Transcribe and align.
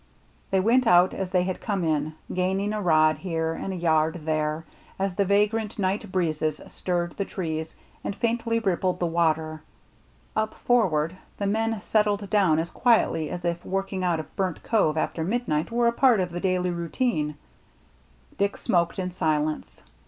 They 0.49 0.59
went 0.59 0.87
out 0.87 1.13
as 1.13 1.29
they 1.29 1.43
had 1.43 1.61
come 1.61 1.83
in, 1.83 2.15
gaining 2.33 2.73
a 2.73 2.81
rod 2.81 3.19
here 3.19 3.53
and 3.53 3.71
a 3.71 3.75
yard 3.75 4.21
there, 4.25 4.65
as 4.97 5.13
the 5.13 5.25
vagrant 5.25 5.77
night 5.77 6.11
breezes 6.11 6.59
stirred 6.65 7.13
the 7.17 7.23
trees 7.25 7.75
and 8.03 8.15
faintly 8.15 8.57
rippled 8.57 8.99
the 8.99 9.05
water. 9.05 9.61
Up 10.35 10.55
forward 10.55 11.17
the 11.37 11.45
men 11.45 11.83
settled 11.83 12.27
down 12.31 12.57
as 12.57 12.71
quietly 12.71 13.29
as 13.29 13.45
if 13.45 13.63
working 13.63 14.03
out 14.03 14.19
of 14.19 14.35
Burnt 14.35 14.63
Cove 14.63 14.97
after 14.97 15.23
midnight 15.23 15.69
were 15.69 15.85
a 15.85 15.91
part 15.93 16.19
of 16.19 16.31
the 16.31 16.39
daily 16.39 16.71
routine. 16.71 17.35
Dick 18.39 18.57
smoked 18.57 18.97
in 18.97 19.11
silence. 19.11 19.83